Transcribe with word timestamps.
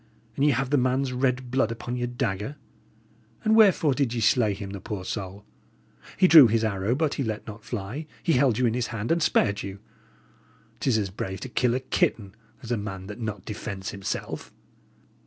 And 0.35 0.43
ye 0.43 0.49
have 0.49 0.71
the 0.71 0.77
man's 0.79 1.13
red 1.13 1.51
blood 1.51 1.71
upon 1.71 1.95
your 1.95 2.07
dagger! 2.07 2.55
And 3.43 3.55
wherefore 3.55 3.93
did 3.93 4.15
ye 4.15 4.19
slay 4.19 4.55
him, 4.55 4.71
the 4.71 4.81
poor 4.81 5.05
soul? 5.05 5.45
He 6.17 6.27
drew 6.27 6.47
his 6.47 6.63
arrow, 6.63 6.95
but 6.95 7.13
he 7.13 7.23
let 7.23 7.45
not 7.45 7.63
fly; 7.63 8.07
he 8.23 8.33
held 8.33 8.57
you 8.57 8.65
in 8.65 8.73
his 8.73 8.87
hand, 8.87 9.11
and 9.11 9.21
spared 9.21 9.61
you! 9.61 9.77
'Tis 10.79 10.97
as 10.97 11.09
brave 11.11 11.41
to 11.41 11.49
kill 11.49 11.75
a 11.75 11.79
kitten, 11.79 12.33
as 12.63 12.71
a 12.71 12.77
man 12.77 13.05
that 13.05 13.19
not 13.19 13.45
defends 13.45 13.91
himself." 13.91 14.51